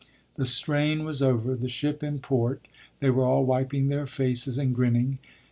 The 0.35 0.45
strain 0.45 1.03
was 1.05 1.21
over, 1.21 1.53
the 1.55 1.67
ship 1.67 2.01
in 2.01 2.17
port 2.17 2.67
they 3.01 3.11
were 3.11 3.23
all 3.23 3.45
wiping 3.45 3.89
their 3.89 4.07
faces 4.07 4.57
and 4.57 4.73
grinning. 4.73 5.19